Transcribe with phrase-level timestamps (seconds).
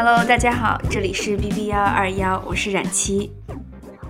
[0.00, 3.32] Hello，大家好，这里是 B B 幺二幺，我是冉七，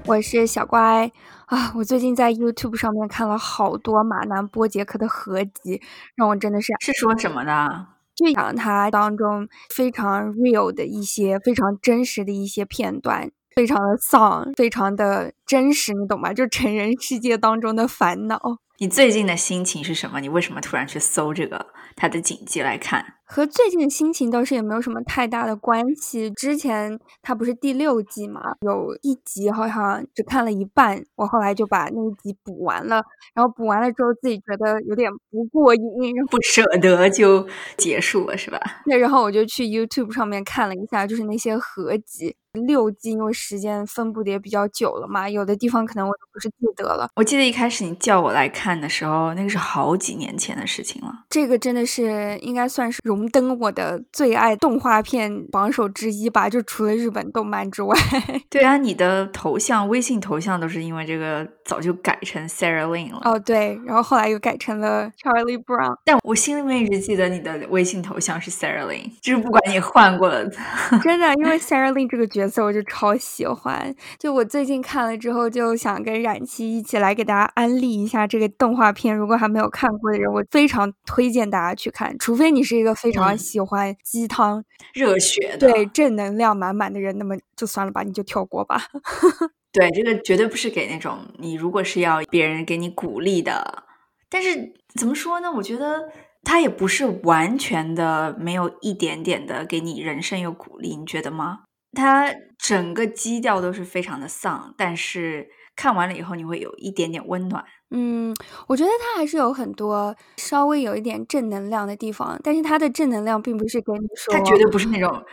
[0.05, 1.11] 我是小乖
[1.47, 1.73] 啊。
[1.75, 5.81] 我最近在 YouTube 上面看了好多马南波杰克的合集，
[6.15, 7.87] 让我真的是是说什么呢？
[8.15, 16.35] 就讲他当中非常 real 的一些、非常真实的一些片段，非常的丧，非常的真实，你懂吗？
[16.35, 18.59] 就成人世界当中的烦恼。
[18.77, 20.21] 你最近的心情是什么？
[20.21, 23.15] 你为什么突然去搜这个他的锦记来看？
[23.31, 26.31] 和最近的心情倒是也没有什么太大的关系。
[26.31, 33.03] 之前它不是第六季嘛，有一集好像只看了一半，我后来就把那一集补完了。
[33.35, 38.59] 然后补完了之后，自己觉得有点不过瘾，不舍得就结束了，是吧？
[38.87, 42.35] 对，然后我就去 YouTube 上面看了一下，就是那些合集。
[42.67, 47.09] 六季因为时间分布的也比较久了嘛，有的地方可能我都不是记得了。
[47.15, 51.25] 我记得一开始你叫我来看的时候，那个是好几年前的事情了。
[51.29, 57.97] 这个真的是应该算是荣登我的最爱动画片榜首之一吧，就除了日本动漫之外。
[58.51, 63.21] 对啊，你的头像、微信头像都是因为这个早就改成 Sarah Lynn 了。
[63.25, 65.97] 哦，对，然后后来又改成了 Charlie Brown。
[66.05, 70.45] 但我心里面一直记得你的微信头像是 Sarah Lynn，就是不管你换过了，
[71.03, 73.95] 真的，因为 Sarah Lynn 这个角色我就超喜欢。
[74.19, 79.17] 就我最近看了之后，就想跟冉七一起来给大家安利一下这个动画片。
[79.17, 84.65] 如果还没有看过的人，我非常推荐大家去看，除非你是一个非常喜欢鸡汤、
[84.95, 88.83] 热血的、对正能量满满的人，那么就算了吧，你就跳过吧。
[89.73, 93.85] 对，这个绝对不是给那种你如果是要别人给你鼓励的，
[94.31, 95.53] 但是怎么说呢？
[95.53, 96.11] 我觉得
[96.43, 101.61] 他也不是完全的没有一点点的给你人生有鼓励，你觉得吗？
[101.93, 105.49] 他整个基调都是非常的丧，但是
[105.79, 107.65] 看完了以后你会有一点点温暖。
[107.91, 108.35] 嗯，
[108.67, 115.25] 我觉得它还是有很多稍微有一点正能量的地方，但是它的正能量并不是跟你说，它绝对不是那种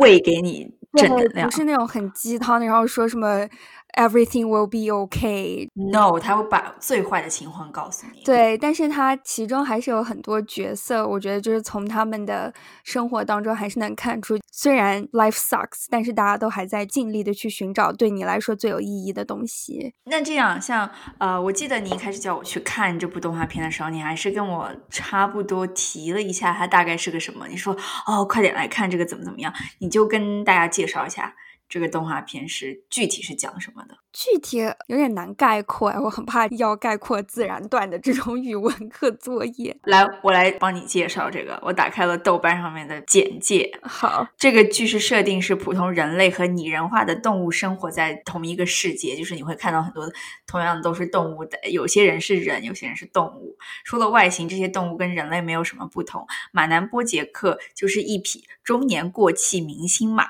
[0.00, 3.48] 喂给你正能量，不是那种很鸡汤的，然后说什么。
[3.94, 5.68] Everything will be okay.
[5.74, 8.22] No，他会把最坏的情况告诉你。
[8.24, 12.54] 对，但是他其中还是有很多角色，我觉得就是从他们的
[12.84, 19.94] 生活当中还是能看出，虽然 life sucks，但是大家都还在尽力的去寻找对你来说最有意义的东西。
[20.04, 27.46] 那这样，像呃，我记得你一开始叫我去看这部动画片的时候，你还是跟我差不多提了一下它大概是个什么。
[27.46, 27.76] 你说
[28.06, 31.34] 哦，快点来看这个怎么怎么样，你就跟大家介绍一下。
[31.72, 33.96] 这个动画片是具体是讲什么的？
[34.12, 39.76] 具体有点难概括啊，我很怕要概括自然段的这种语文课作业。
[39.84, 41.58] 来，我来帮你介绍这个。
[41.62, 43.70] 我打开了豆瓣上面的简介。
[43.82, 50.06] 好，这个句式设定是普通人类和拟人化的动物生活在同一个世界，就是你会看到很多
[50.46, 53.56] 同样都是动物的，有些人是人，有些人是动物。
[53.84, 56.26] 除了外形，这些动物跟人类没有什么不同。
[56.52, 60.28] 马南波杰克就是一匹中年过气明星马。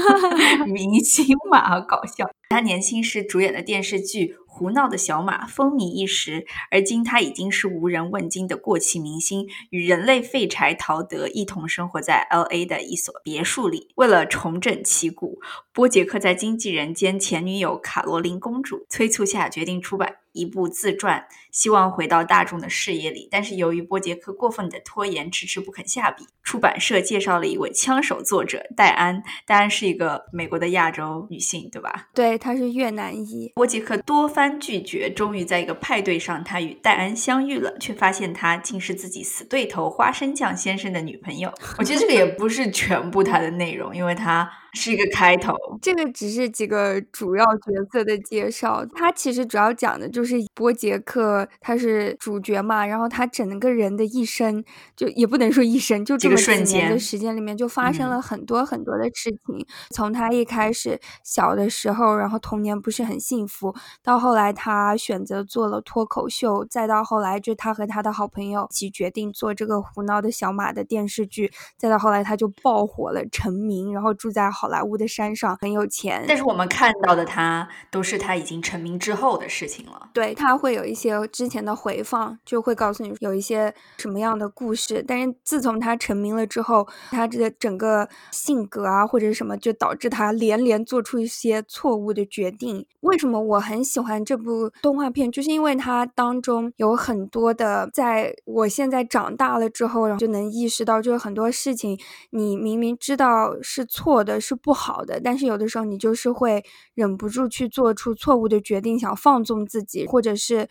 [0.66, 13.88] 明星马好搞笑，他年轻时主演的电视剧《胡闹的小马》风靡一时，而今他已经是无人问津的过气明星，与人类废柴陶德一同生活在 L A 的一所别墅里。
[13.96, 15.40] 为了重整旗鼓，
[15.72, 20.18] 波杰克在经纪人兼前女友卡罗琳公主催促下，决定出版。
[20.36, 26.24] 一部自传，希望回到大众的视野里，但是由于波杰克过分的拖延，迟迟不肯下笔。
[26.44, 32.08] 出版社介绍了一位枪手作者戴安，戴安是一个美国的亚洲女性，对吧？
[32.14, 33.50] 对，她是越南裔。
[33.56, 41.52] 波杰克多番拒绝，终于在一个派对上，他与戴安相遇了，却发现她竟是自己死对头花生酱先生的女朋友。
[41.78, 44.48] 我觉得这个也不是全部他的内容，因为他。
[44.76, 48.84] 是一个开头，这个只是几个主要角色的介绍。
[48.94, 52.84] 他其实主要讲的就是波杰克，他是主角嘛。
[52.84, 54.62] 然后他整个人的一生，
[54.94, 59.66] 就也不能说一生，就这么几年的时间里面，就发生了很多很多的事情。
[59.90, 74.65] 从他一开始小的时候，然后童年不是很幸福，到后来他选择做了脱口秀，再到后来就他和他的好朋友一起决定做这个胡闹的小马的电视剧，再到后来他就爆火了，成名，然后住在好。
[74.66, 80.10] 好莱坞的山上很有钱，但是我们看到的他都是他已经成名之后的事情了。
[80.12, 85.04] 对他会有一些之前的回放，就会告诉你有一些什么样的故事。
[85.06, 92.84] 但是自从他成名了之后，他这个整个性格啊或者什么，就导致他连连做出一些错误的决定。
[93.02, 95.30] 为什么我很喜欢这部动画片？
[95.30, 101.96] 就是因为它当中有很多的，在我现在长大了之后，然后就能意识到，就是很多事情
[102.30, 104.55] 你明明知道是错的，是。
[104.56, 106.64] 不好的，但是有的时候你就是会
[106.94, 110.68] 忍不住去做出错误的决定，想放纵自己，或者是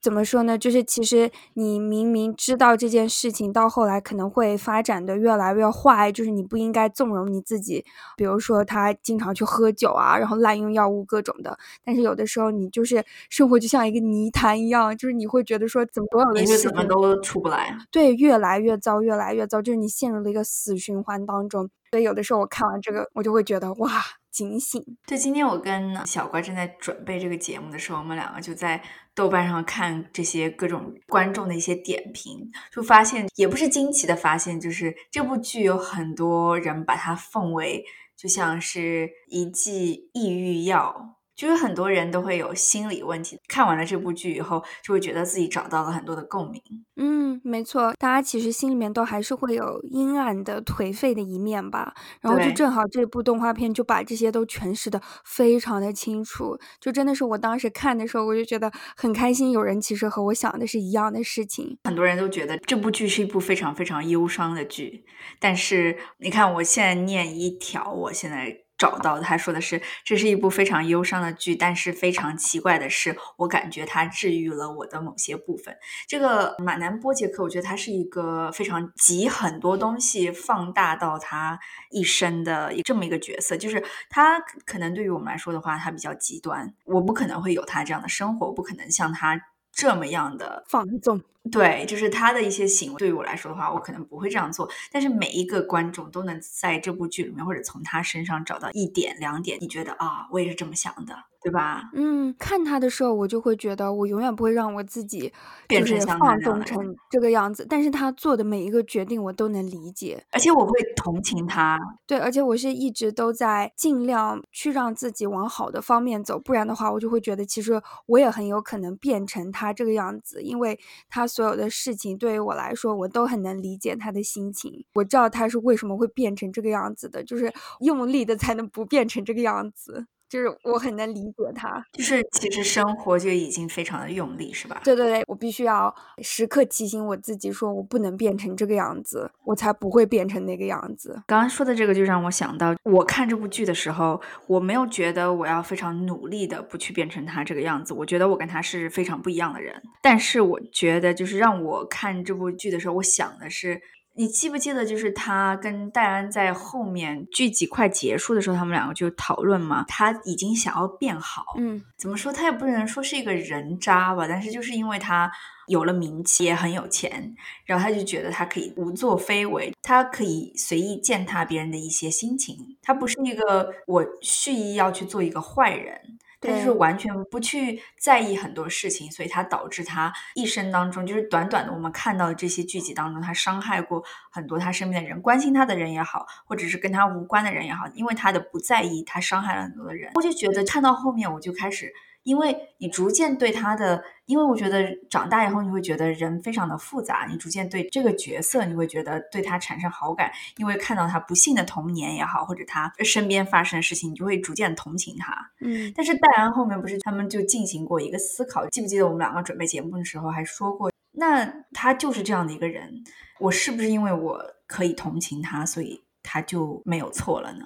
[0.00, 0.56] 怎么说呢？
[0.56, 7.84] 就是其实你明明知道这件事情到后来可能会发展的越来越坏，就是你不应该纵容你自己。
[8.16, 11.58] 比如说他经常去喝酒啊，然后滥用药物各种的。
[11.84, 17.76] 但是有的时候你就是生活就像一个泥潭一样，就是你会觉得说怎么所有的事怎么都出不来。
[17.90, 21.68] 对，越来越糟，越来越糟，就是你陷入了一个死循环当中。
[21.90, 24.02] 所以有的时候我看完这个，我就会觉得哇。
[24.30, 24.80] 警醒。
[25.04, 28.80] 对，今天我跟小乖正在准备这个节目的时候，我们两个就在
[29.12, 37.84] 豆瓣上看这些各种观众的一些点评，就发现也不是惊奇的发现，就是这部剧有很多人把它奉为
[38.16, 41.17] 就像是一剂抑郁药。
[41.38, 46.60] 就是很多人都会有心理问题，看完了这部剧以后，就会觉得自己找到了很多的共鸣。
[46.96, 51.94] 嗯，没错，大家其实心里面都还是会有阴暗的、颓废的一面吧。
[52.20, 59.52] 然后就正好这部动画片就把这些都诠释的非常的清楚，就真的是我当时看的时候，我就觉得很开心。
[59.52, 61.78] 有人其实和我想的是一样的事情。
[61.84, 65.04] 很多人都觉得这部剧是一部非常非常忧伤的剧，
[65.38, 68.64] 但是你看，我现在念一条，我现在。
[68.78, 75.76] 找到他说的是，这是一部非常忧伤的剧，但是非常奇怪的是，我感觉它治愈了我的某些部分。
[76.06, 81.58] 这个马南波杰克，我觉得他是一个非常集很多东西放大到他
[81.90, 89.40] 一生的这么一个角色，就是他可能对于我们来说的话，他比较极端，我不可能会有他这样的生活，我不可能像他。
[89.70, 94.68] 这么样的放纵，对，就是他的一些行为，对于我来说的话，我可能不会这样做。
[94.92, 101.14] 但是每一个观众都能在这部剧里面，或者从他身上找到一点两点，你觉得啊，我也是这么想的。
[101.40, 101.88] 对吧？
[101.94, 105.32] 嗯，看他的时候，我就会觉得我永远不会让我自己
[105.68, 107.64] 变成放纵成这个样子。
[107.70, 111.78] 但是他做的每一个决定，我都能理解，而且我会同情他。
[112.08, 120.42] 对，而且我是一直都在尽量去让自己往好的方面走，不然的话，我就会觉得其实我也很有可能变成他这个样子。
[120.42, 120.78] 因为
[121.08, 124.84] 他所有的事情对于我来说，我都很能理解他的心情。
[124.94, 130.08] 我知道他是为什么会变成这个样子的，就是用力的才能不变成这个样子。
[130.28, 134.80] 就是我很能理解他，就是其实生活就已经非常的用力，是吧？
[134.84, 141.22] 对对对，我必须要时刻提醒我自己，说我不能变成这个样子，我才不会变成那个样子。
[141.26, 149.82] 刚刚说的这个就让我想到，我看这部剧的时候，我没有觉得我要非常努力的不去变成他这个样子，我觉得我跟他是非常不一样的人。
[150.02, 153.80] 但是我觉得，就是让我看这部剧的时候，我想的是。
[154.18, 165.30] 你记不记得，就是他跟戴安在后面剧集快结束的时候，他们两个就讨论嘛，他已经想要变好，嗯，怎么说，他也不能说是一个人渣吧，但是就是因为他
[165.68, 167.32] 有了名气，也很有钱，
[167.64, 176.17] 然后他就觉得他可以无作非为，他可以随意践踏别人的一些心情，他不是一个我蓄意要去做一个坏人。
[176.40, 190.12] 但是完全不去在意很多事情，所以他导致他一生当中，就是短短的我们看到的这些剧集当中，他伤害过很多他身边的人，关心他的人也好，或者是跟他无关的人也好，因为他的不在意，他伤害了很多的人。
[190.14, 191.92] 我就觉得看到后面，我就开始。
[192.28, 205.34] 因为你逐渐对他的，因为我觉得长大以后你会觉得人非常的复杂，你逐渐对这个角色你会觉得对他产生好感，因为看到他不幸的童年也好，或者他身边发生的事情，你就会逐渐同情他。
[205.62, 213.02] 嗯，但是戴安后面不是他们就进行过一个思考，记不记得我们两个准备节目的时候还说过，那他就是这样的一个人，
[213.40, 217.64] 我是不是因为我可以同情他，所以他就没有错了呢？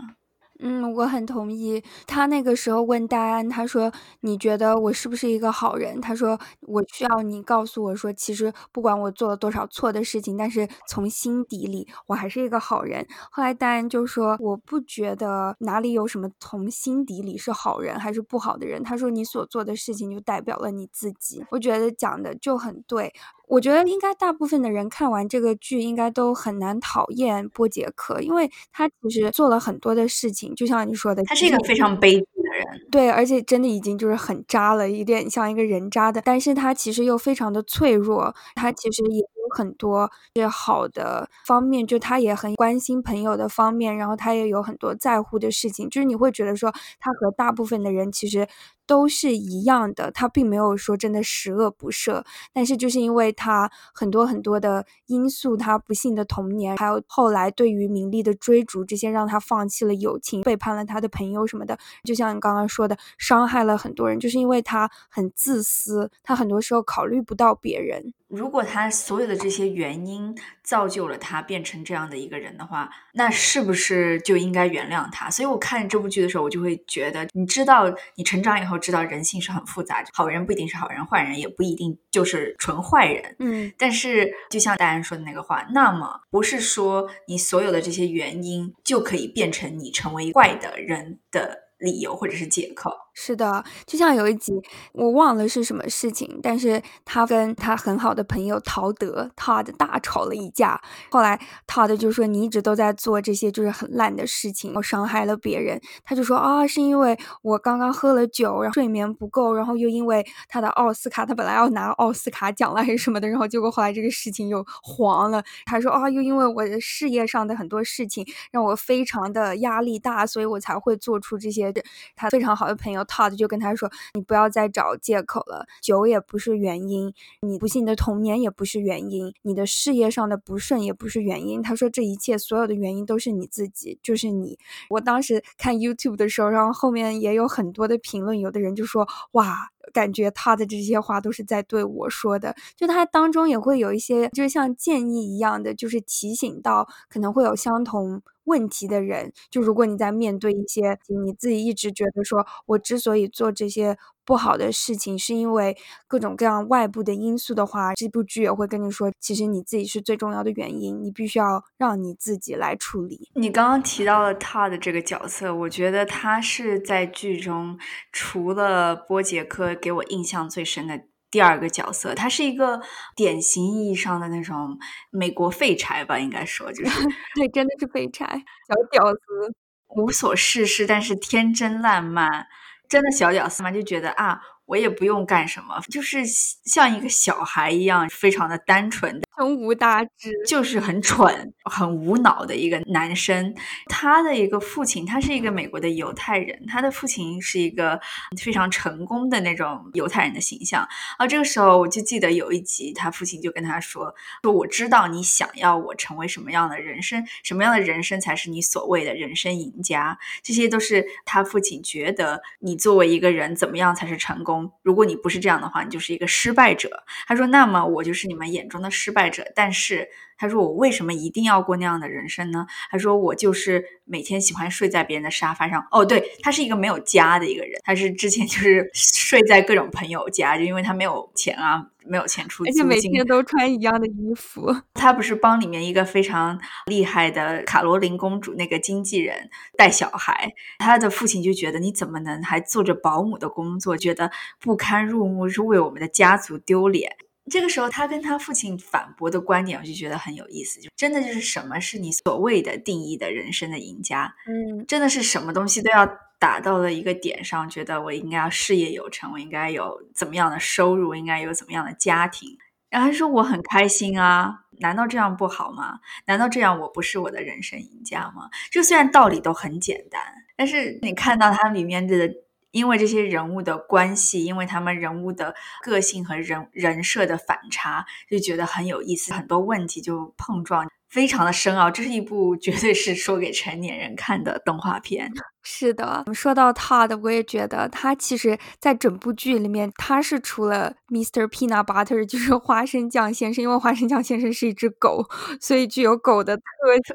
[0.65, 1.83] 嗯，我很同意。
[2.07, 3.93] 他那个时候问戴安，他说
[4.23, 6.39] ：“你觉得我是不是一个好人？”他说
[6.69, 23.13] ：“我需要你告诉我说，其实不管我做了多少错的事情，但是从心底里我还是一个好人。”后来戴安就说：“我不觉得哪里有什么从心底里是好人还是不好的人。”他说：“你所做的事情就代表了你自己。”我觉得讲的就很对。
[23.53, 48.49] 我觉得应该大部分的人看完这个剧，应该都很难讨厌波杰克，因为他其实做了很多的事情，就像你说的，他是一个非常悲剧的人，对，而且真的已经就是很渣了，有点像一个人渣的，但是他其实又非常的脆弱，他其实也有很多是好的方面，就他也很关心朋友的方面，然后他也有很多在乎的事情，就是你会觉得说他和大部分的人其实。
[48.87, 61.79] 都是一样的，他并没有说真的十恶不赦，但是就是因为他很多很多的因素，他不幸的童年，还有后来对于名利的追逐，这些让他放弃了友情，背叛了他的朋友什么的。
[62.05, 68.13] 就像你刚刚说的，伤害了很多人，就是因为他很自私，他很多时候考虑不到别人。
[68.33, 75.29] 如果他所有的这些原因造就了他变成这样的一个人的话，那是不是就应该原谅他？
[75.29, 83.37] 所以我看这部剧的时候，我就会觉得，你知道，你成长以后知道人性是很复杂，好人不一定是好人，坏人也不一定就是纯坏人。
[83.39, 92.97] 嗯，但是就像戴安说的那个话，那么不是说你所有的这些原因就可以变成你成为坏的人的理由或者是借口。
[93.15, 94.53] 是的，就像有一集
[94.93, 100.81] 我忘了是什么事情，但是他跟他很好的朋友陶德 Todd 大吵了一架。
[101.11, 115.43] 后来 Todd 就说：“你一直都在做这些就是很烂的事情，我伤害了别人。”他就说：“啊，是因为我刚刚喝了酒，然后睡眠不够，然后又因为他的奥斯卡，他本来要拿奥斯卡奖了还是什么的，然后结果后来这个事情又黄了。
[115.67, 121.71] 他说：啊，又因为我的事业上的很多事情让我非常的压力大，所以我才会做出这些。
[122.17, 134.59] 他非常好的朋友。” Todd 就跟他说：“你不要再找借口了，酒也不是原因，你不幸的童年也不是原因，你的事业上的不顺也不是原因。”他说：“这一切所有的原因都是你自己，就是你。”
[134.91, 148.23] 我当时看 YouTube 的时候，然后后面也有很多的评论，有的人就说：“哇，感觉他的这些话都是在对我说的。”就他当中也会有一些，就是像建议一样的，就是提醒到可能会有相同。
[148.45, 155.77] 问题的人，就如果你在面对一些你自己一直觉得说，我之所以做这些不好的事情，是因为
[156.07, 163.31] 各种各样外部的因素的话，这部剧也会跟你说，其实你自己是最重要的原因，你必须要让你自己来处理。
[163.35, 167.79] 你刚刚提到了他的这个角色，我觉得他是在剧中
[168.13, 171.03] 除了波杰克给我印象最深的。
[171.33, 172.83] 第二个角色，他是一个
[173.17, 177.01] 典型意义上的那种美国废柴吧，应该说就是，
[177.35, 178.27] 对，真的是废柴，
[178.69, 179.55] 小屌丝，
[179.97, 182.47] 无所事事，但是天真烂漫，
[182.93, 184.39] 真的小屌丝嘛，就觉得啊。
[184.67, 193.55] 我也不用干什么，就是像一个小孩一样，非常的单纯，胸无大志，就是很蠢、很无脑的一个男生。
[193.87, 198.01] 他的一个父亲，他是一个美国的犹太人，他的父亲是一个
[198.41, 200.89] 非常成功的那种犹太人的形象。
[201.19, 214.62] 啊，这个时候我就记得有一集，他父亲就跟他说：“说我知道你想要我成为什么样的人生，什么样的人生才是你所谓的人生赢家。”这些都是他父亲觉得你作为一个人怎么样才是成功。
[214.83, 217.05] 如果你不是这样的话，你就是一个失败者。
[217.27, 220.09] 他说：“那么我就是你们眼中的失败者。”但是
[220.43, 231.87] 他说：“我为什么一定要过那样的人生呢？”他说：“我就是每天喜欢睡在别人的沙发上。”哦，对他是一个没有家的一个人，他是之前就是睡在各种朋友家，就因为他没有钱啊。
[232.05, 234.75] 没有钱出，而且每天都穿一样的衣服。
[234.93, 247.15] 他不是帮里面一个非常厉害的卡罗琳公主那个经纪人带小孩，他的父亲就觉得你怎么能还做着保姆的工作，觉得不堪入目，是为我们的家族丢脸。
[247.51, 250.81] 这个时候，他跟他父亲反驳的观点，我就觉得很有意思。
[250.81, 254.35] 就真的就是什么是你所谓的定义的人生的赢家？
[254.47, 256.09] 嗯，真的是什么东西都要。
[256.43, 262.59] 打到了一个点上，觉得我应该要事业有成，我应该有怎么样的收入，应该有怎么样的家庭。
[262.91, 266.01] 然后他说我很开心啊，难道这样不好吗？
[266.27, 268.51] 难道这样我不是我的人生赢家吗？
[268.73, 270.21] 就虽然道理都很简单，
[270.57, 272.29] 但是你看到它里面的，
[272.73, 281.91] 因为这些人物的关系，因为他们人物的个性和人人设的反差，就觉得很有意思，很多问题就碰撞，非常的深奥。
[281.91, 285.31] 这是一部绝对是说给成年人看的动画片。
[285.65, 291.47] 是的，说到他的，我也觉得他其实，在整部剧里面，他是除了 Mr.
[291.47, 295.25] Peanut Butter， 就是花生酱先生，因为花生酱先生是一只狗，
[295.61, 296.63] 所以具有狗的特，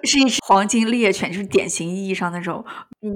[0.04, 2.64] 是一只黄金猎犬，就是典型意义上那种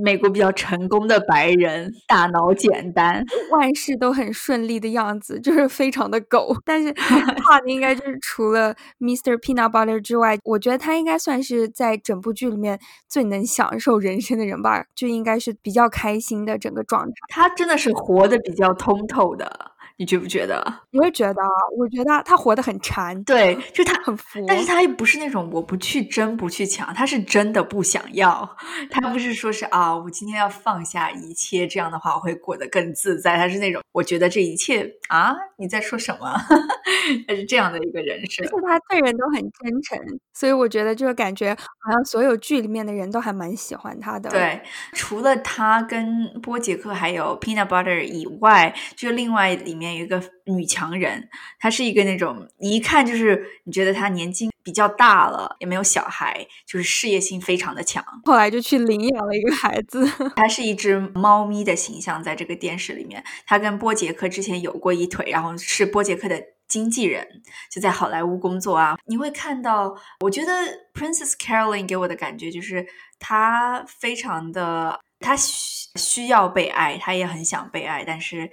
[0.04, 6.54] 美国比较成功的白人，大脑简单， 万事都很顺利的样子，就是非常的狗。
[6.66, 9.38] 但是他应该就是除了 Mr.
[9.38, 15.21] Peanut Butter 之外，我觉得他应该算是在整部剧里面最能享受人生的人吧，就应。
[15.22, 19.72] 应该是比较开心的整个状态，他真的是活得比较通透的。
[20.02, 20.60] 你觉不觉得？
[20.94, 21.44] 我也觉得，
[21.78, 28.58] 我觉得他活得很馋，对，就他很服，但是他又不是那种我不去争不去抢，他是真的不想要，
[28.90, 33.38] 他不是说是啊，我今天要放下一切，这样的话我会过得更自在。
[33.38, 36.36] 他是那种我觉得这一切啊，你在说什么？
[37.28, 40.00] 他是这样的一个人设，而且他对人都很真诚，
[40.34, 44.32] 所以我觉得就是感觉好像所有剧里面的人都还蛮喜欢他的。
[44.32, 44.60] 对，
[44.94, 50.00] 除了他跟波杰克还有 Peanut Butter 以外，就另外里面。
[50.00, 51.30] 有一个女强人，
[51.60, 58.04] 她是一个那种你一看就是你觉得她年纪比较大了，也没有小孩，就是事业心非常的强。
[58.26, 60.06] 后来就去领养了一个孩子，
[60.36, 66.42] 她是一只猫咪的形象，在这个电视里面，她跟波杰克之前有过一腿，然后是波杰克的。
[66.72, 67.28] 经纪人，
[67.70, 68.98] 就在好莱坞工作啊。
[69.06, 70.54] 你会看到，我觉得
[70.94, 72.88] Princess Caroline 给我的感觉就是
[73.20, 78.50] 她非常的，她需需要被爱，她也很想被爱，但是。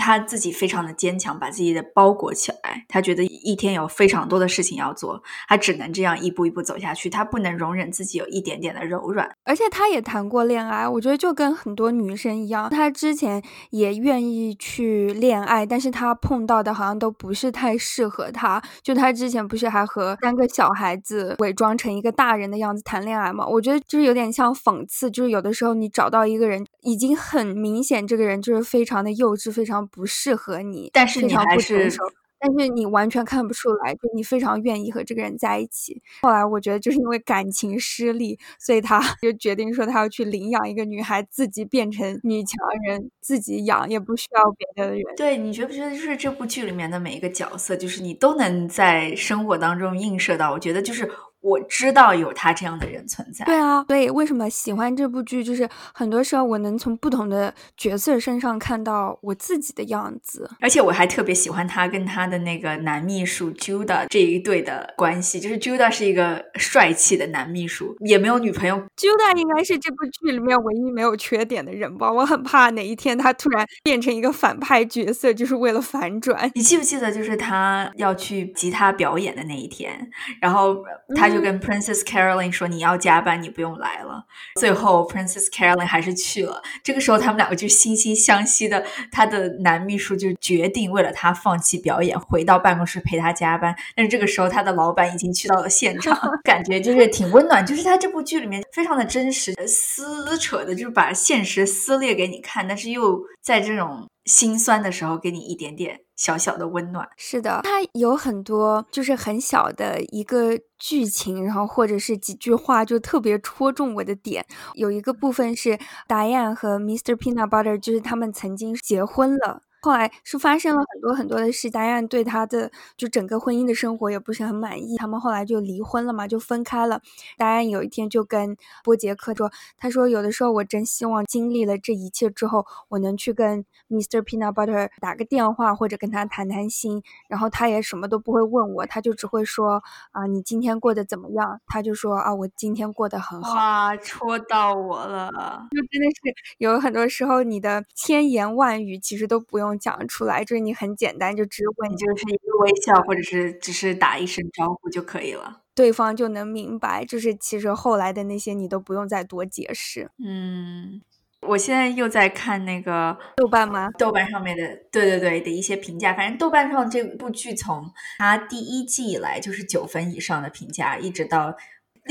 [0.00, 2.86] 他自己非常的坚强，把自己的包裹起来。
[2.88, 7.10] 他觉得一天有非常多的事情要做，他只能这样一步一步走下去。
[7.10, 9.30] 他不能容忍自己有一点点的柔软。
[9.44, 18.62] 而且他也谈过恋爱，我觉得就跟很多女生一样，他之前也愿意去恋爱，但是他碰到的好像都不是太适合他。
[18.82, 23.46] 就他之前不是还和三个小孩子伪装成一个大人的样子谈恋爱吗？
[23.46, 29.89] 我觉得就是有点像讽刺，就是有的时候你找到一个人，已经很明显这个人就是非常的幼稚，非常。
[29.90, 31.90] 不适合你，但是你还是，
[32.38, 36.00] 但是你完全看不出来，就你非常愿意和这个人在一起。
[36.22, 42.56] 后来我觉得就是因为感情失利，所以他 就决定说他要去领养一个女孩，自己变成女强
[42.86, 45.02] 人，自己养，也不需要别的人。
[45.16, 50.52] 对，你觉不觉得就是这部剧里面的每一个角色，就是你都能在生活当中映射到？
[50.52, 51.10] 我觉得就是。
[51.40, 53.44] 我知道有他这样的人存在。
[53.46, 55.42] 对啊，所以为什么喜欢这部剧？
[55.42, 60.50] 就是很多时候我能从不同的角色身上看到我自己的样子。
[60.60, 65.40] 而且我还特别喜欢他跟他的那个男秘书 Judah 这一对的关系。
[65.40, 68.76] 就是 Judah 是一个帅气的男秘书，也没有女朋友。
[68.96, 72.12] Judah 应该是这部剧里面唯一没有缺点的人吧？
[72.12, 76.50] 我很怕哪一天他突然变成一个反派角色，就是为了反转。
[76.54, 80.10] 你记不记得，就是他要去吉他表演的那一天，
[80.42, 80.84] 然后
[81.16, 81.29] 他。
[81.30, 84.24] 就跟 Princess Caroline 说：“你要加班，你不用来了。”
[84.60, 86.62] 最后 Princess Caroline 还是去了。
[86.82, 88.84] 这个时候，他们两个就惺惺相惜的。
[89.10, 93.74] 他的男秘书就决定为了他放弃表演，回到办公室陪他加班。
[93.94, 97.64] 但是这个时候，他的老板已经去到了现场， 感觉就是挺温暖。
[97.64, 106.00] 就是他这部剧里面非常的真实，撕扯的，就是把现实撕裂给你看，但是又在这种心酸的时候给你一点点。
[106.20, 114.44] 小小的温暖，是的，它有很多就是很小的一个剧情，然后或者是几句话就特别戳中我的点。
[114.74, 117.16] 有一个部分是 Diane 和 Mr.
[117.16, 119.62] Peanut Butter，就是他们曾经结婚了。
[119.82, 127.00] 后来是发生了很多很多的事，达安对他的就整个婚姻的生活也不是很满意，他们后来就离婚了嘛，就分开了。
[127.38, 134.20] 达安有一天就跟波杰克说：“他说有的时候我真希望经历了这一切之后，我能去跟 Mr.
[134.20, 141.58] Peanut Butter 打个电话或者跟他谈谈心，然后他也什么都不会问我，他就只会说啊你今天过得怎么样？
[141.66, 143.54] 他就说啊我今天过得很好。
[143.54, 145.30] 哇，戳到我了，
[145.70, 149.69] 就真的是有很多时候你的千言万语其实都不用。
[149.78, 157.04] 讲出来，就是你很简单，就只问，你就是一个微笑，或者是只是打一声招呼就可以了，对方就能明白。
[157.04, 160.10] 就是其实后来的那些，你都不用再多解释。
[160.24, 161.02] 嗯，
[161.46, 163.88] 我现在又在看那个豆瓣吗？
[163.98, 166.14] 豆瓣上面的，对对对的一些评价。
[166.14, 171.56] 反正豆瓣上这部剧从它第一季以来就是九分以上的评价，一直到。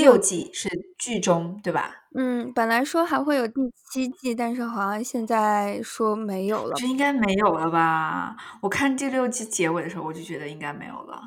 [0.03, 1.95] 六季是剧中对吧？
[2.15, 3.53] 嗯，本来说还会有第
[3.91, 6.75] 七季，但是好像现在说没有了。
[6.75, 8.35] 这应该没有了吧？
[8.62, 11.21] 我看第六季结尾的时候，我就觉得应该没有了。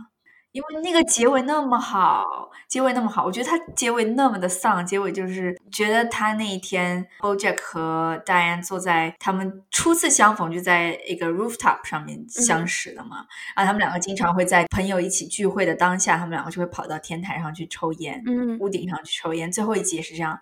[0.52, 19.50] 因为那个结尾那么好，结尾那么好，我觉得他结尾那么的丧，结尾就是觉得他那一天，BoJack 和 Diane 坐在他们初次相逢就在一个 rooftop 上面相识的嘛，然后他们两个经常会在朋友一起聚会的当下，他们两个就会跑到天台上去抽烟，嗯，屋顶上去抽烟。
[19.50, 20.38] 最后一集也是这样。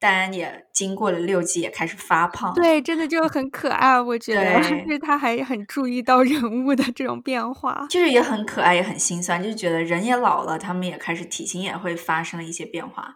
[0.00, 2.54] 当然也经过了六季，也开始发胖。
[2.54, 13.14] 对，真的就很可爱，我觉得，就是他还很注意到人物的这种变化，就是也很可爱，也很心酸，就觉得人也老了，他们也开始体型也会发生了一些变化。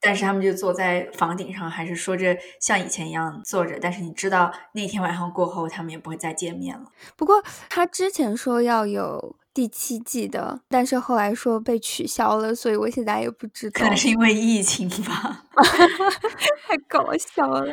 [0.00, 3.78] 但是他们就坐在房顶上，还是说着像以前一样坐着。
[3.80, 6.84] 但是你知道，那天晚上过后，他们也不会再见面了。
[7.16, 9.36] 不过他之前说要有。
[9.56, 13.80] 第七季的，但是后来说被取消了，所以我现在也不知道。
[13.80, 15.46] 可能是因为疫情吧，
[16.68, 17.64] 太搞笑了。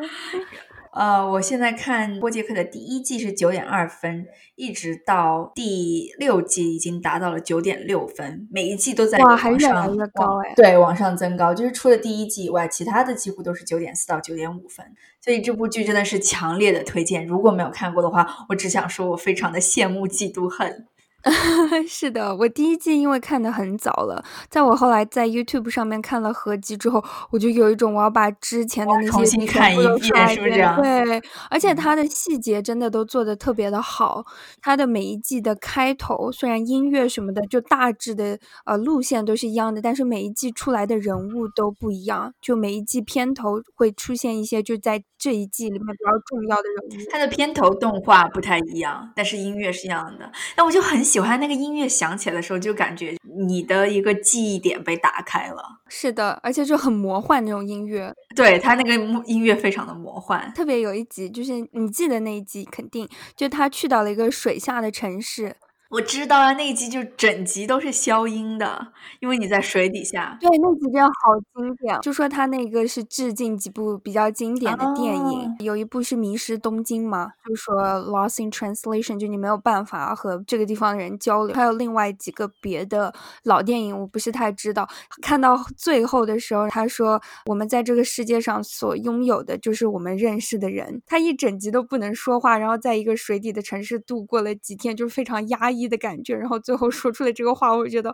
[0.94, 10.54] 呃，我现在看波杰克的第一季是九点二分，一直到第六季已经达到了九点六分，每一季都在哇，还越来越高哎。
[10.56, 14.86] 对，往上增高，就是除了第一季以外，其他的几乎都是九点四到九点五分。
[15.20, 20.88] 所以这部剧真的是强烈的推荐，如果没有看过的话，我只想说我非常的羡慕嫉妒恨。
[21.88, 30.76] 是的，我第一季因为看的很早了，在我后来在 YouTube 上面看了合集之后，我就有一种我要把之前的那些重新看一遍，是不是这样？
[30.82, 34.26] 对，而且它的细节真的都做的特别的好。
[34.62, 42.34] 它的每一季的开头，虽然音乐什么的就大致的呃路线都是一样的，但是每一季出来的人物都不一样。
[42.42, 47.10] 就每一季片头会出现一些就在这一季里面比较重要的人物。
[47.10, 50.30] 它的片头动画不太一样，但是音乐是一样的。
[50.58, 51.02] 那我就很。
[51.13, 53.16] 喜欢那个音乐响起来的时候，就感觉
[53.48, 55.64] 你的一个记忆点被打开了。
[55.88, 58.14] 是的，而且就很魔幻那种音乐。
[58.36, 60.52] 对他那个音乐非常的魔幻。
[60.56, 65.56] 特别有一集，就是你记得那一集，肯定就他去到了一个水下的城市。
[65.94, 68.88] 我知道啊，那一集就整集都是消音的，
[69.20, 70.36] 因为你在水底下。
[70.42, 72.02] 对，那集真的好经典。
[72.02, 81.56] 就说他那个是致敬几部比较经典的电影，有一部是《迷失东京》嘛，就说 Lost in Translation，就你没有办法和这个地方的人交流。
[81.56, 84.90] 还有另外几个别的老电影，我不是太知道。
[85.22, 91.04] 看到最后的时候，他说我们在这个世界上所拥有的就是我们认识的人。
[91.06, 95.83] 他一整集都不能说话，然后在一个水底的城市度过了几天，就是非常压抑。
[95.88, 98.14] 的感觉，然后最后说出了这个话，我觉得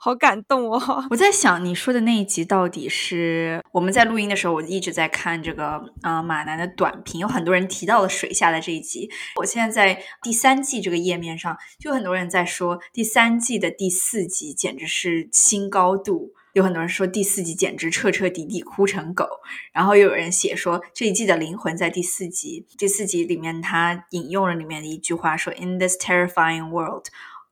[0.00, 1.04] 好感动哦。
[1.10, 9.10] 我在想，你说的那一集到底是我们在录音的时候，我一直在看这个啊马南的短评，有很多人提到了水下的这一集。
[9.36, 16.32] 我现在在第三季这个页面上，就很多人在说第三季的第四集简直是新高度。
[16.54, 19.26] 有很多人说第四集简直彻彻底底哭成狗，
[19.72, 22.64] 然后又有人写说这一季的灵魂在第四集。
[22.78, 27.06] 第四集里面，他引用了里面的一句话说：“In this terrifying world。”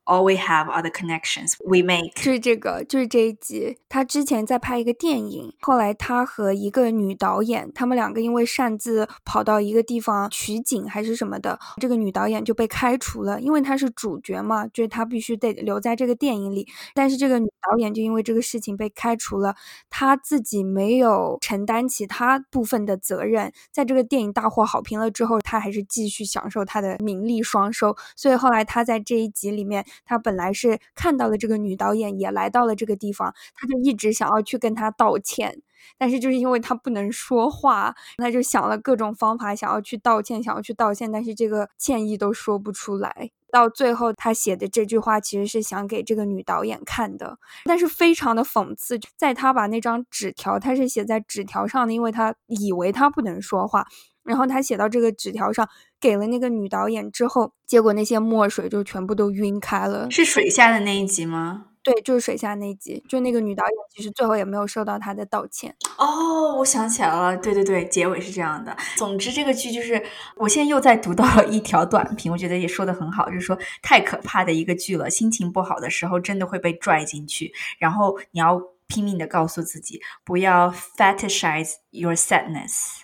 [0.05, 2.13] All we have are the connections we make。
[2.17, 3.79] 就是这个，就是这一集。
[3.89, 16.67] 他之前在拍一个电影，后来他和一个女导演，他们两个因为擅自跑到一个地方取景还是什么的，这个女导演就被开除了，因为她是主角嘛，就是她必须得留在这个电影里。
[16.95, 19.55] 但是这个女导演就因为这个事情被开除了，
[19.89, 23.53] 她自己没有承担其他部分的责任。
[23.71, 27.97] 在这个电影大获好评了之后，她还是继续享受她的名利双收。
[28.17, 29.85] 所以后来她在这一集里面。
[30.05, 35.63] 他本来是看到了这个女导演也来到了这个地方，他就一直想要去跟她道歉，
[35.99, 43.31] 但是就是因为他不能说话，他就想了各种方法想要去道歉，想要去道歉，但是这个歉意都说不出来。
[43.51, 53.87] 到最后，他写的这句话其实是想给这个女导演看的，但是非常的讽刺，在他把那张纸条，他是写在纸条上的，因为他以为他不能说话。
[54.25, 55.69] 然后他写到这个纸条上，
[56.01, 60.11] 给了那个女导演之后，结果那些墨水就全部都晕开了。
[60.11, 61.67] 是水下的那一集吗？
[61.85, 63.03] 对，就是水下那一集。
[63.09, 65.75] 就那个女导演，其实最后也没有收到他的道歉。
[65.99, 68.77] 哦，我想起来了，对对对，结尾是这样的。
[68.95, 70.01] 总之，这个剧就是，
[70.37, 75.11] 我现在又在读到了一条短评，我觉得也说的很好，就是说太可怕的一个剧了。
[75.11, 83.01] 心情不好的时候，真的会被拽进去，然后你要拼命的告诉自己，不要 fetishize your sadness。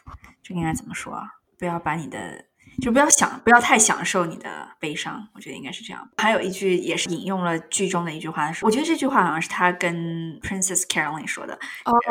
[0.49, 1.27] 这应该怎么说啊？
[1.59, 2.43] 不要把你的，
[2.81, 5.29] 就不要想，不要太享受你的悲伤。
[5.35, 6.09] 我觉得应该是这样。
[6.17, 11.59] 还有一句也是引用了剧中的一句话，是我觉得这句话好像是他跟 Princess Caroline 说的，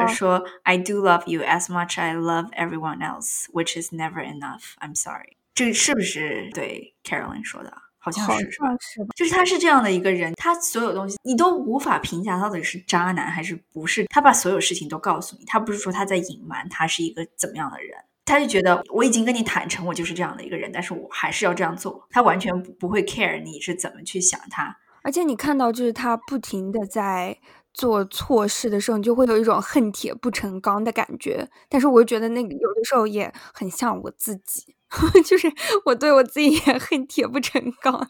[0.09, 4.75] 说 I do love you as much I love everyone else, which is never enough.
[4.79, 5.37] I'm sorry。
[5.55, 7.73] 这是不是对 Caroline 说的？
[7.99, 8.67] 好像是，是吧？
[9.15, 14.05] 就是他是这样的一个人，他所有东西你都无法评价到底是渣男还是不是。
[14.05, 17.97] 他把所有事情都告诉你，他不是说他在隐瞒他是一个怎么样的人。
[18.27, 22.05] 他就觉得我已经跟你坦诚，我就是这样的一个人，但是我还是要这样做。
[22.11, 27.39] 他完全不会 care 你是怎么去想他，而且你看到就是他不停的在
[27.73, 31.47] 做错事的时候，你就会有一种恨铁不成钢的感觉。
[31.69, 34.75] 但是我觉得那个有的时候也很像我自己，
[35.25, 35.49] 就是
[35.85, 38.09] 我对我自己也恨铁不成钢。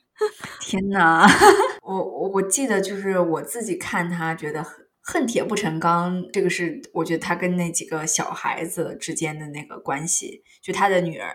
[0.62, 1.28] 天呐，
[1.84, 4.87] 我我我记得就是我自己看他觉得很。
[5.10, 11.32] 恨铁不成钢，这个是我觉得他跟那几个小孩子之间的那个关系，就他的女儿，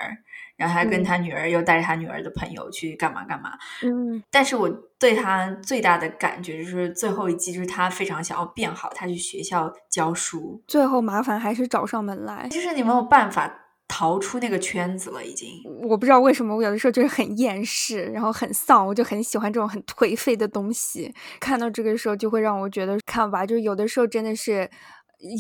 [0.57, 3.53] 然后他跟他女儿又带着他女儿的朋友去干嘛干嘛。
[3.83, 13.61] 嗯，但是我对他最大的感觉就是最后一季，就是他非常想要变好，他去学校教书，最后麻烦还是找上门来，就是你没有办法。
[13.95, 15.51] 逃出那个圈子了，已经。
[15.83, 21.13] 我不知道为什么，我有的时候就是很厌世，然后很丧，我就很喜欢这种很颓废的东西。
[21.39, 24.71] 看到这个时候，就会让我觉得，看吧，就有的时候真的是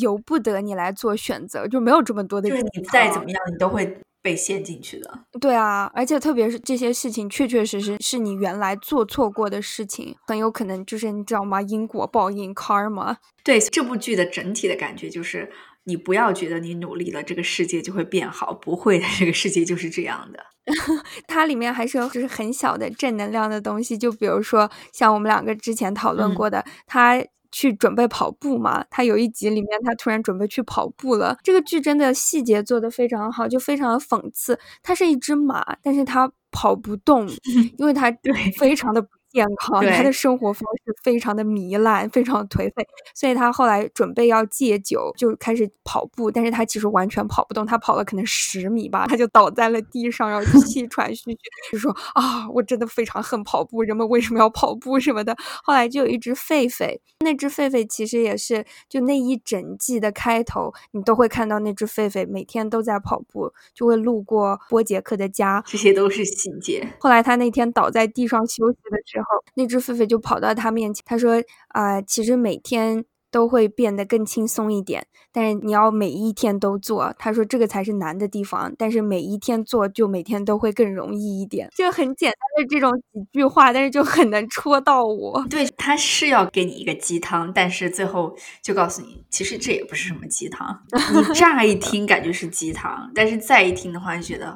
[0.02, 2.50] 由不得你来做选择，就没有这么多的。
[2.50, 5.20] 就是你再怎么样，你都会被陷进去的。
[5.40, 11.62] 对啊，而且特别是这些事情，确确实实是你原来做错过的事情，很有可能就是你知道吗？
[11.62, 13.16] 因果报应，karma。
[13.42, 15.50] 对这部剧的整体的感觉就是。
[15.84, 20.38] 你不要觉得你努力了，这个世界就会变好，不会的，这个世界就是这样的。
[21.26, 31.36] 它里面还是有就是很小的正能量的东西，就比如说像我们两个之前讨论过的，他去准备跑步嘛，他有一集里面他突然准备去跑步了。
[31.42, 34.58] 这个剧真的细节做得非常好，就非常的讽刺。
[34.82, 37.28] 它是一只马，但是他跑不动，
[37.76, 38.10] 因为它
[38.56, 39.04] 非常的。
[39.32, 51.38] 健康，他的生活方式非常的糜烂，非常的颓废，所以他后来准备要戒酒，就开始跑步，但是他其实完全跑不动，他跑了可能十米吧，他就倒在了地上，然后气喘吁吁，
[51.72, 55.34] 就说啊，我真的非常恨跑步，人们为什么要跑步什么的。
[55.64, 66.86] 后来就有一只狒狒，那只狒狒其实也是就那一整季的开头，你都会看到那只狒狒每天都在跑步，就会路过波杰克的家，这些都是细节。
[67.00, 69.21] 后来他那天倒在地上休息的时候，
[69.54, 77.14] 那只狒狒就跑到他面前，他说：“啊，其实每天。”都会变得更轻松一点，但是你要每一天都做。
[77.18, 81.66] 他说这个才是难的地方，但是每一天做就每天都会更容易一点。
[81.74, 85.42] 就很简单的这种几句话，但是就很能戳到我。
[85.48, 90.82] 对，他是要给你一个鸡汤，但是最后就告诉你，其实这也不是什么鸡汤。
[90.92, 94.54] 你乍一听感觉是鸡汤，但是再一听的话，就觉得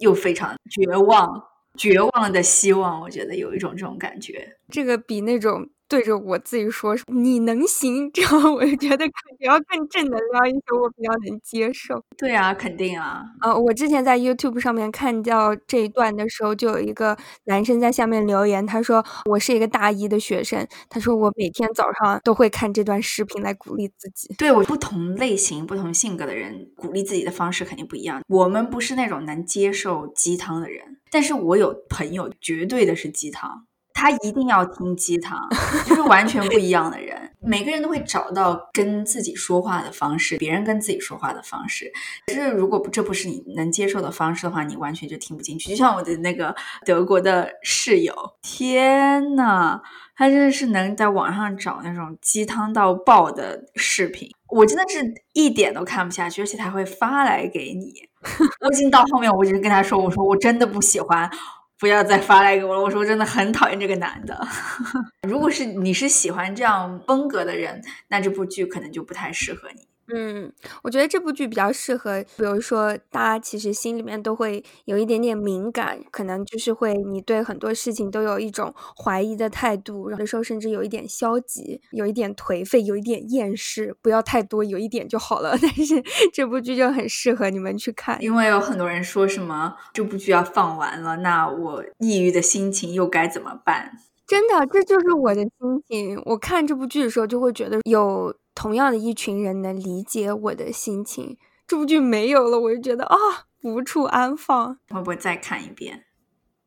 [0.00, 1.40] 又非常绝望，
[1.76, 3.00] 绝望的希望。
[3.00, 5.68] 我觉得有一种这种感觉，这个比那种。
[5.88, 12.02] 对着我自己说你能行，这样我就觉得比较更正能量一些，我比较能接受。
[12.16, 13.22] 对啊，肯定啊。
[13.40, 24.34] 呃，我之前在 YouTube 上面看到这一段的时候，就有一个男生在下面留言，他说我是一个大一的学生，他说我每天早上都会看这段视频来鼓励自己。
[24.38, 28.22] 对我不同类型、不同性格的人，鼓励自己的方式肯定不一样。
[28.28, 33.66] 我们不是那种能接受鸡汤的人，但是我有朋友绝对的是鸡汤。
[33.96, 35.48] 他一定要听鸡汤，
[35.86, 37.18] 就是完全不一样的人。
[37.40, 41.90] 每个人都会找到跟自己说话的方式，别人跟自己说话的方式。
[42.26, 45.70] 可是如果这不是你能接受的方式的话，你完全就听不进去。
[45.70, 46.54] 就像我的那个
[46.84, 49.80] 德国的室友，天呐，
[50.14, 57.94] 他真的是能在网上找那种鸡汤到爆的视频，我真的是一点都看不下去，而且他会发来给你。
[58.60, 61.30] 我已经到后面，我就跟他说：“我说我真的不喜欢。”
[61.78, 64.46] 不要再发来给我了，我说我真的很讨厌这个男的。
[65.28, 69.86] 如果是你是喜欢这样风格的人，那这部剧可能就不太适合你。
[70.14, 70.52] 嗯，
[70.84, 85.58] 我觉得这部剧比较适合，比如说大家其实心里面都会有一点点敏感，可能就是会你对很多事情都有一种怀疑的态度，有的时候甚至有一点消极，有一点颓废，有一点厌世，不要太多，有一点就好了。
[85.62, 86.00] 但是
[86.32, 93.90] 这部剧就很适合你们去看，因为有很多人说什么这部剧要放完了，那我抑郁的心情又该怎么办？
[94.26, 95.50] 真的，这就是我的心
[95.88, 96.22] 情。
[96.26, 98.32] 我看这部剧的时候就会觉得有。
[98.56, 101.36] 同样的一群人能理解我的心情，
[101.68, 103.16] 这部剧没有了，我就觉得啊
[103.62, 104.78] 无处安放。
[104.88, 106.04] 会不会再看一遍？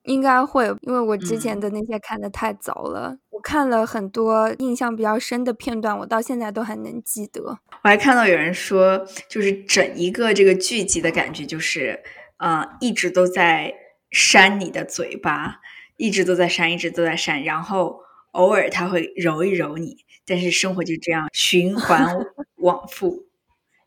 [0.04, 3.17] 应该会，因为我之前的那些看的太早了。
[3.32, 7.41] 我看了很多印象比较深的片段，我到现在都还能记得。
[7.43, 12.02] 我还看到有人说，就是整一个这个剧集的感觉，就是
[12.38, 13.73] 呃，一直都在
[14.12, 15.58] 扇你的嘴巴，
[15.97, 17.99] 一直都在扇，一直都在扇，然后
[18.32, 19.98] 偶尔他会揉一揉你。
[20.26, 22.15] 但是生活就这样循环
[22.58, 23.26] 往复，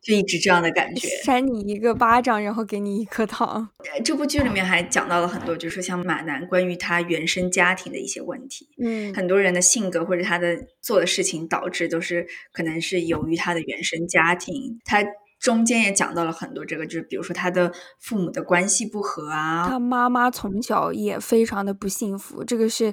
[0.03, 1.07] 就一直这样的感觉。
[1.25, 3.69] 扇你一个巴掌，然后给你一颗糖。
[4.05, 8.69] 这部剧里面还讲到了很多，就是像马南关于他原生家庭的一些问题。
[8.83, 14.81] 嗯，很多人的性格或者他的做的事情导致都是可能是由于他的原生家庭。
[14.85, 15.05] 他
[15.39, 22.93] 中间也讲到了很多这个，就是比如说他的父母的关系不和啊，他妈妈从小也非常的不幸福，这个是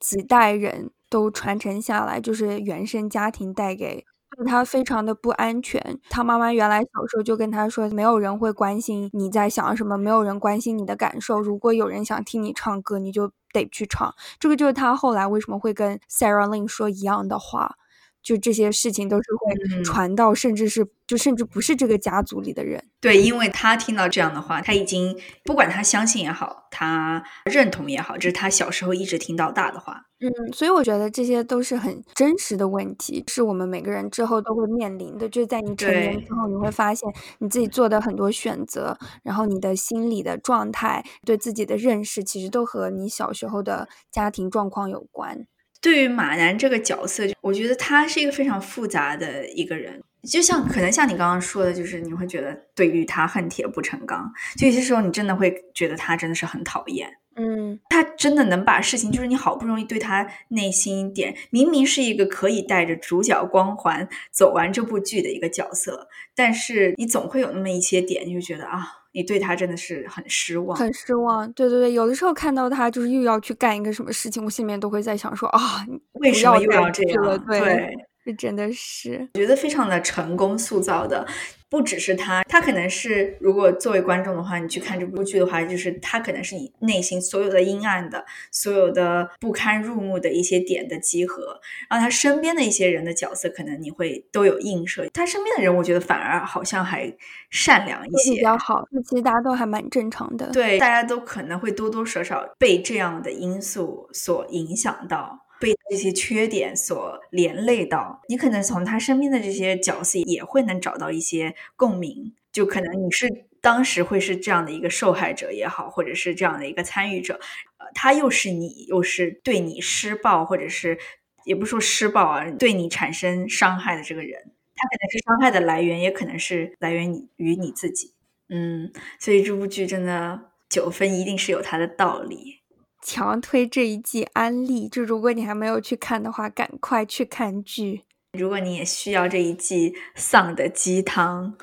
[0.00, 0.90] 几代人。
[1.10, 4.04] 都传承下来，就是原生家庭带给
[4.48, 6.00] 他非常的不安全。
[6.10, 11.38] 他妈妈原来小时候就跟他说，没有人会关心你在想什么，没有人关心你的感受。
[11.38, 14.12] 如果有人想听你唱歌，你就得去唱。
[14.40, 17.76] 这个就是他后来为什么会跟 Sarah Lynn 说一样的话。
[18.24, 22.82] 就这些事情都是会传到，甚至是就甚至不是这个家族里的人。
[22.98, 30.06] 对，因为他听到这样的话，他已经不管他相信也好，他认同也好，这是他小时候一直听到大的话。
[30.20, 35.28] 嗯，所以我觉得这些都是很真实的问题，是我们每个人之后都会面临的。
[35.28, 37.06] 就是在你成年之后，你会发现
[37.40, 45.46] 你自己做的很多选择，然后你的心理的状态、对自己的认识，其实都和你小时候的家庭状况有关。
[45.84, 57.12] 对于马南这个角色，我觉得他是一个非常复杂的一个人，就像可能像你刚刚说的，就是你会觉得对于他恨铁不成钢，就有些时候你真的会觉得他真的是很讨厌。
[57.36, 69.00] 嗯，他真的能把事情，就是你好不容易对他内心点，明明是一个可以带着主角光环走完这部剧的一个角色，但是你总会有那么一些点，你就觉得啊。
[69.16, 71.48] 你对他真的是很失望，很失望。
[71.52, 77.44] 对对对，有的时候看到他就是又要去干一个什么事情，我心里面都会在想说啊，为什么又要这样？
[77.46, 81.24] 对，这真的是，我觉得非常的成功塑造的。
[81.70, 91.60] 不只是他，他可能是如果作为观众的话，你去看这部剧的话，就是他可能是你内心所有的阴暗的、所有的不堪入目的一些点的集合。
[91.90, 95.08] 然后他身边的一些人的角色，可能你会都有映射。
[95.12, 97.12] 他身边的人，我觉得反而好像还
[97.50, 98.86] 善良一些，比较好。
[98.90, 100.50] 那其实大家都还蛮正常的。
[100.52, 105.43] 对，大家都可能会多多少少被这样的因素所影响到。
[105.64, 117.40] 被这些缺点所连累到，你可能从他身边的这些角色也会能找到一些共鸣，就可能你是当时会是这样的一个受害者也好，或者是这样的一个参与者，
[117.78, 120.98] 呃，他又是你，又是对你施暴，或者是
[121.46, 128.12] 也不说施暴啊，对你产生伤害的这个人，他可能是伤害的来源，也可能是来源于你自己，
[128.50, 132.60] 嗯，所以这部剧真的九分一定是有它的道理。
[133.04, 138.02] 强推这一季安利，就如果你还没有去看的话，赶快去看剧。
[138.32, 141.54] 如果你也需要这一季丧的鸡汤，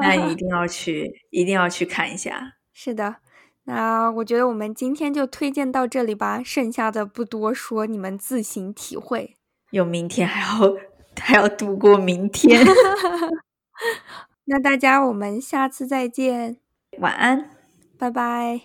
[0.00, 2.54] 那你一定要去，一定要去看一下。
[2.72, 3.16] 是的，
[3.64, 9.34] 那我觉得我们今天就推荐到这里吧，剩下的不多说，你们自行体会。
[9.70, 10.76] 有明天还要
[11.20, 12.64] 还要度过明天。
[14.46, 16.58] 那大家，我们下次再见，
[17.00, 17.50] 晚安，
[17.98, 18.60] 拜拜，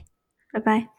[0.54, 0.99] 拜拜。